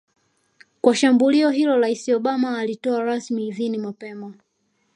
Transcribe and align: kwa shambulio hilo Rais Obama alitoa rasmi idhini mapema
kwa 0.81 0.95
shambulio 0.95 1.49
hilo 1.49 1.77
Rais 1.79 2.09
Obama 2.09 2.57
alitoa 2.57 3.03
rasmi 3.03 3.47
idhini 3.47 3.77
mapema 3.77 4.33